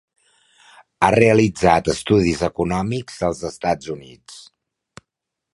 [1.01, 4.43] Ha realitzat estudis econòmics als Estats Units.